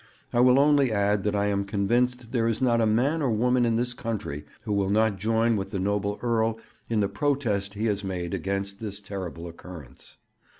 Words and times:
I 0.33 0.39
will 0.39 0.57
only 0.57 0.91
add 0.91 1.21
that 1.25 1.35
I 1.35 1.45
am 1.49 1.63
convinced 1.63 2.31
there 2.31 2.47
is 2.47 2.59
not 2.59 2.81
a 2.81 2.87
man 2.87 3.21
or 3.21 3.29
woman 3.29 3.67
in 3.67 3.75
this 3.75 3.93
country 3.93 4.45
who 4.61 4.73
will 4.73 4.89
not 4.89 5.19
join 5.19 5.55
with 5.55 5.69
the 5.69 5.77
noble 5.77 6.17
Earl 6.23 6.59
in 6.89 7.01
the 7.01 7.07
protest 7.07 7.75
he 7.75 7.85
has 7.85 8.03
made 8.03 8.33
against 8.33 8.79
this 8.79 8.99
terrible 8.99 9.45
occurrence.' 9.47 10.17